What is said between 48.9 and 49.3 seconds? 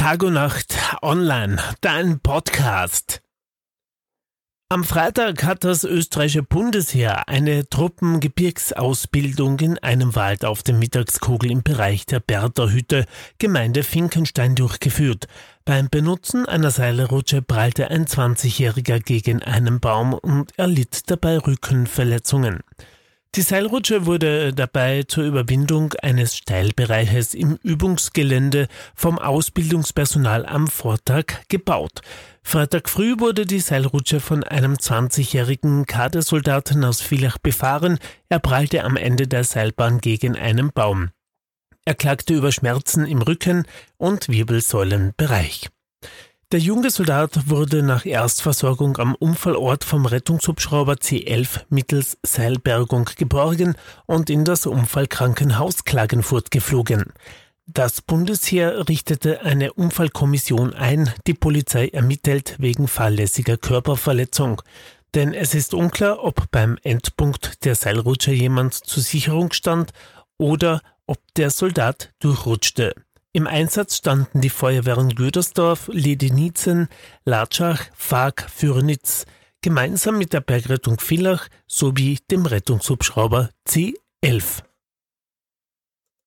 am